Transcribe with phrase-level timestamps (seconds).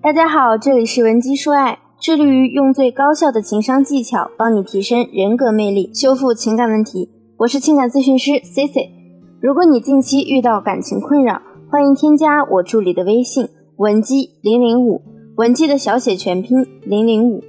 [0.00, 7.10] 大家好，这里是文姬说爱，致力于用最高效的情商技巧帮你提升人格魅力，修复情感问题。
[7.38, 8.92] 我是情感咨询师 C C。
[9.40, 13.48] 如果你近期遇到感情困扰，欢迎添加我助理的微信
[13.78, 15.02] 文姬零零五，
[15.36, 17.42] 文姬的小写全拼零零五。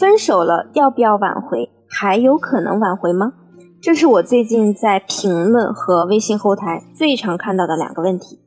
[0.00, 1.68] 分手了要不要挽回？
[1.86, 3.34] 还有可能挽回吗？
[3.82, 8.40] 这是我最近在评论和微信后台最常看到的两个问题。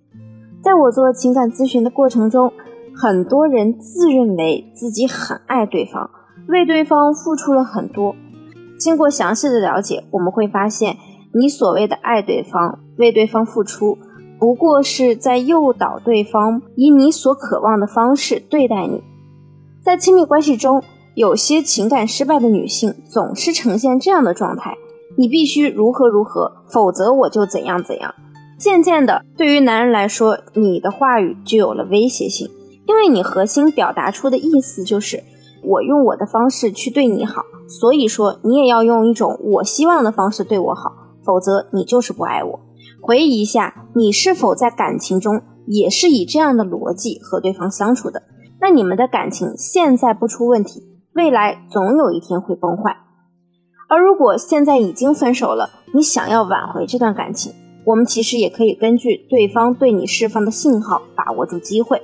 [0.64, 2.52] 在我做情感咨询的过程中，
[3.00, 6.10] 很多人自认为自己很爱对方，
[6.48, 8.16] 为对方付出了很多。
[8.80, 10.98] 经过详细的了解，我们会发现，
[11.32, 14.00] 你所谓的爱对方、为对方付出，
[14.40, 19.04] 不过是在诱导对方以你所渴望的方式对待你。
[19.84, 20.82] 在亲密关系中，
[21.14, 24.76] 有些情感失败的女性总是呈现这样的状态：
[25.20, 28.16] 你必须如何如何，否则我就怎样怎样。
[28.58, 32.50] 渐渐的，对于男人来说，你的话语就有了威胁性，
[32.88, 35.23] 因为你核心表达出的意思就是
[35.64, 40.92] 我用我的方式去对你好，所以说你也要用一种我希望的方式对我好，
[41.26, 42.59] 否则你就是不爱我。
[43.02, 48.23] 回忆一下，你是否在感情中也是以这样的逻辑和对方相处的？
[48.59, 50.83] 那你们的感情现在不出问题，
[51.14, 52.95] 未来总有一天会崩坏。
[53.89, 57.54] 而如果现在已经分手了，你想要挽回这段感情？
[57.86, 62.02] 我们其实也可以根据对方对你释放的信号，把握住机会。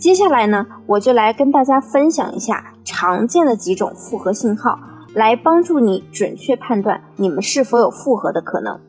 [0.00, 4.78] 接下来呢，我就来跟大家分享一下常见的几种复合信号，
[5.14, 8.80] 来帮助你准确判断你们是否有复合的可能。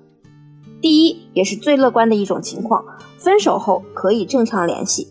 [0.80, 2.86] 第一，也是最乐观的一种情况，
[3.17, 5.09] 分手后可以正常联系。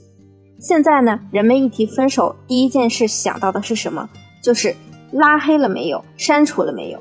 [0.58, 4.08] 现在呢，人们一提分手，第一件事想到的是什么？
[4.42, 4.74] 就是
[5.12, 6.98] 拉黑了没有，删除了没有。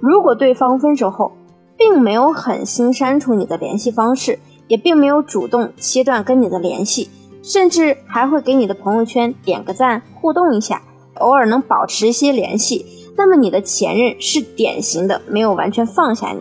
[0.00, 1.32] 如果对方分手后，
[1.76, 7.10] 并没有狠心删除你的联系方式，也并没有主动切断跟你的联系，
[7.42, 10.82] 甚至还会给你的朋友圈点个赞，互动一下，
[11.14, 12.86] 偶尔能保持一些联系。
[13.16, 16.40] 那么你的前任是典型的没有完全放下你。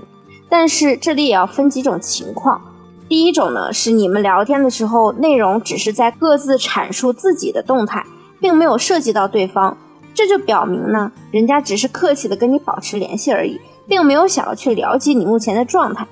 [0.49, 2.61] 但是这里也要分几种情况。
[3.07, 8.05] 第一种呢，是你们聊天的时候内容只是在各自阐述自己的动态，
[8.39, 9.77] 并没有涉及到对方，
[10.13, 13.59] 这就表明呢，人家只是客气的跟你保持联系而已。
[13.89, 16.07] 并没有想要去了解你目前的状态。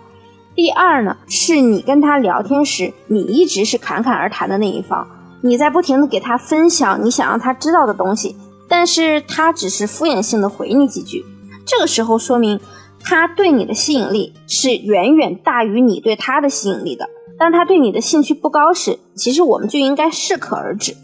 [0.57, 5.07] 第二呢，是你跟他聊天时，你一直是侃侃而谈的那一方，
[5.41, 8.35] 你在不停的给他分享你想让他知道的东西，
[8.67, 11.23] 但是他只是敷衍性的回你几句。
[11.63, 12.59] 这个时候说明
[13.03, 17.07] 他对你的吸引力是远远大于你对他的吸引力的。
[17.37, 20.97] 当他对你的兴趣不高时，其实我们就应该适可而止。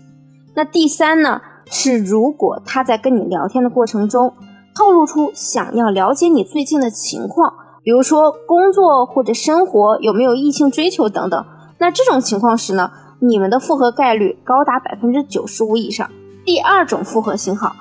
[0.56, 1.40] 那第三呢，
[1.70, 4.34] 是如果他在跟你聊天的过程中。
[4.76, 7.54] 透露出想要了解你最近的情况，
[7.84, 11.46] 比如说工作或者生活有没有异性追求等等。
[11.78, 16.10] 那这种情况时呢，你们的复合概率高达百分之九十五以上。
[16.46, 17.76] 第二种复合信号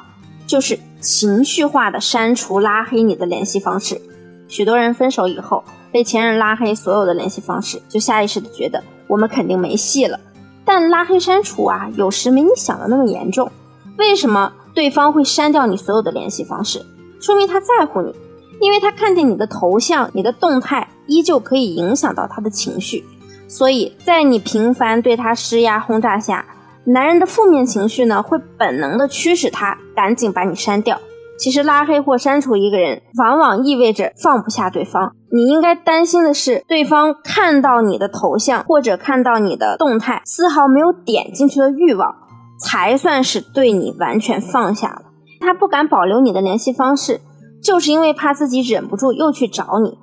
[0.47, 4.01] 就是情绪化的删除拉黑你的联系方式。
[4.49, 10.19] 许多人分手以后被前任拉黑所有的联系方式，就下意识的觉得我们肯定没戏了。
[10.65, 13.51] 但拉黑删除啊，有时没你想的那么严重。
[13.99, 14.53] 为什么？
[14.75, 16.83] 对方会删掉你所有的联系方式，
[17.21, 18.15] 说明他在乎你，
[18.61, 23.05] 因为他看见你的头像、你的动态，依旧可以影响到他的情绪。
[23.49, 26.45] 所以在你频繁对他施压轰炸下，
[26.85, 30.99] 男人的负面情绪呢，会本能的驱使他赶紧把你删掉。
[31.39, 35.13] 其实拉黑或删除一个人，往往意味着放不下对方。
[35.33, 42.15] 你应该担心的是，对方看到你的头像或者看到你的动态，丝毫没有点进去的欲望。
[42.61, 45.03] 才算是对你完全放下了。
[45.41, 47.21] 他不敢保留你的联系方式，
[47.63, 49.99] 就是因为怕自己忍不住又去找你。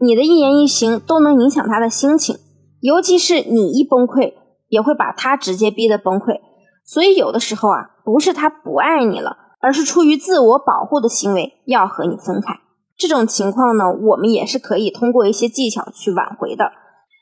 [0.00, 2.36] 你的一言一行都能影响他的心情，
[2.80, 4.34] 尤其是你一崩溃，
[4.68, 6.40] 也会把他直接逼得崩溃。
[6.84, 12.54] 所以有的时候啊，不是他不爱你了，而是出于自我保护的行为要和你分开。
[12.96, 16.72] 这种情况呢，我们也是可以通过一些技巧去挽回的。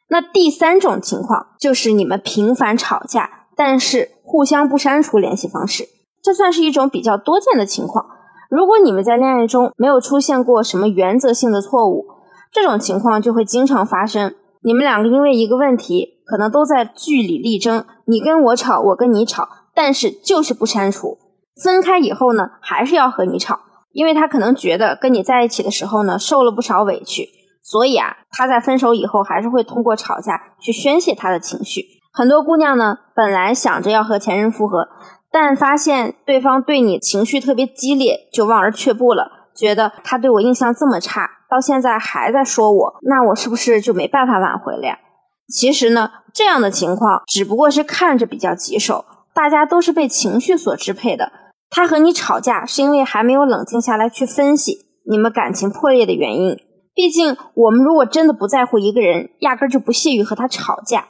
[0.08, 3.38] 那第三种情况就是你们频繁吵架。
[3.55, 5.84] 但是互相不删除联系方式，
[6.22, 8.06] 这算是一种比较多见的情况。
[8.52, 12.04] 如果你们在恋爱中没有出现过什么原则性的错误，
[12.52, 14.34] 这种情况就会经常发生。
[14.62, 21.16] 你们两个因为一个问题，可能都在据理力争，你跟我吵，我跟你吵，但是就是不删除。
[21.64, 23.58] 分开以后呢，还是要和你吵，
[23.93, 27.31] 因为他可能觉得跟你在一起的时候呢，受了不少委屈，
[27.62, 31.87] 所以啊，他在分手以后还是会通过吵架去宣泄他的情绪。
[32.12, 34.88] 很多姑娘呢，本来想着要和前任复合，
[35.32, 39.49] 但发现对方对你情绪特别激烈，就望而却步了。
[39.56, 44.99] 觉得他对我印象这么差，到现在还在说我，那我是不是就没办法挽回了呀？
[45.49, 51.32] 其实呢，这样的情况只不过是看着比较棘手，大家都是被情绪所支配的。
[51.70, 54.76] 他和你吵架是因为还没有冷静下来去分析
[55.11, 56.56] 你们感情破裂的原因。
[56.94, 61.06] 毕竟，我们如果真的不在乎一个人，压根就不屑于和他吵架。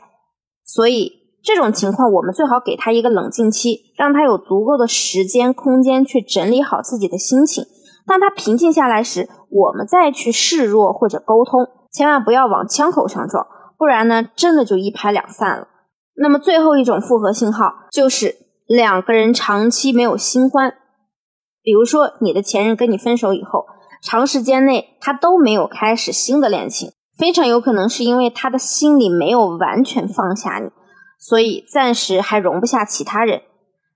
[0.64, 7.64] 所以，这种情况我们最好给他一个冷静期，让他有足够的时间空间去整理好自己的心情。
[8.06, 13.46] 当他平静下来时，我们再去示弱或者沟通，千万不要往枪口上撞，
[13.76, 15.68] 不然呢，真的就一拍两散了。
[16.16, 18.36] 那么，最后一种复合信号就是
[18.66, 20.74] 两个人长期没有新欢，
[21.62, 23.64] 比如说你的前任跟你分手以后。
[24.04, 30.68] 长时间内，他都没有开始新的恋情，非常有可能是因为他的心里没有完全放下你，
[31.22, 33.42] 所以暂时还容不下其他人。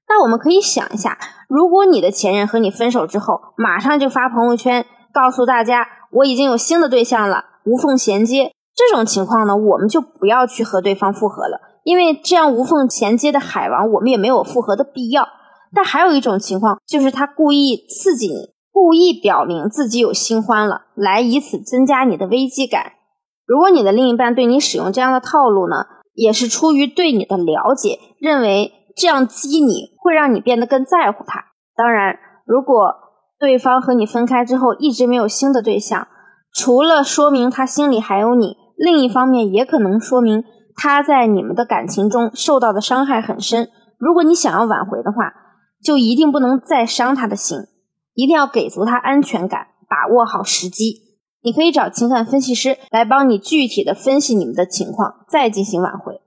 [0.09, 1.19] 那我们可以想一下，
[1.49, 15.27] 如果你的前任和你分手之后，马上就发朋友圈告诉大家我已经有新的对象了，无缝衔接，这种情况呢，我们就不要去和对方复合了，因为这样无缝衔接的海王，我们也没有复合的必要。
[15.75, 18.55] 但还有一种情况，就是他故意刺激你。
[18.71, 22.93] 故意表明自己有新欢了，来以此增加你的危机感。
[23.47, 31.45] 如果你的另一半对你使用这样的套路呢，也是出于对你的了解，认为这样激你会让你变得更在乎他。
[31.77, 32.95] 当然，如果
[33.39, 36.09] 对方和你分开之后一直没有新的对象，
[36.53, 40.43] 除了说明他心里还有你，另一方面也可能说明
[40.75, 43.69] 他在你们的感情中受到的伤害很深。
[43.99, 45.33] 如果你想要挽回的话，
[45.83, 47.59] 就一定不能再伤他的心。
[48.15, 51.06] 一定要给足他安全感，把握好时机。
[51.47, 56.21] 你可以找情感分析师来帮你具体的分析你们的情况，再进行挽回。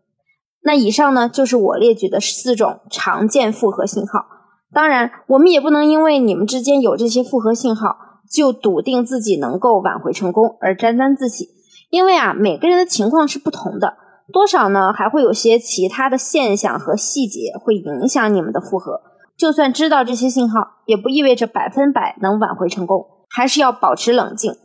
[0.63, 4.25] 那以上呢，就是我列举的四种常见复合信号。
[4.71, 7.98] 当然，我们也不能因为你们之间有这些复合信号，
[8.31, 11.50] 就笃定自己能够挽回成功而沾沾自喜。
[11.89, 13.95] 因为啊，每个人的情况是不同的，
[14.31, 19.01] 多少呢，还会有些其他的现象和细节会影响你们的复合。
[19.38, 24.56] 就算知道这些信号，也不意味着百分百能挽回成功，还是要保持冷静。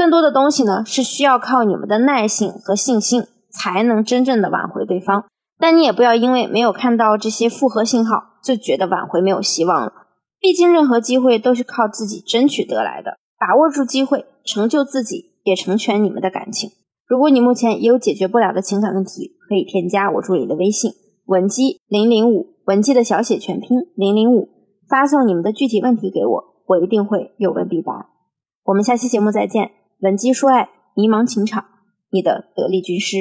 [0.00, 5.26] 更多的东西呢，是需要靠你们的耐性和信心，才能真正的挽回对方。
[5.58, 9.92] 但你也不要因为没有看到这些复合信号，就觉得挽回没有希望了。
[10.40, 16.70] 毕竟任何机会都是靠自己争取得来的，把握住机会，成就自己，也成全你们的感情。
[17.06, 20.92] 如果你目前也有解决不了的情感问题，可以添加我助理的微信
[21.26, 22.54] 文姬零零五。
[22.64, 24.48] 文姬的小写全拼零零五，
[24.88, 28.06] 发送你们的具体问题给我，我一定会有问必答。
[28.64, 29.79] 我们下期节目再见。
[30.00, 31.66] 文姬说爱，迷茫情场，
[32.08, 33.18] 你的得力军师。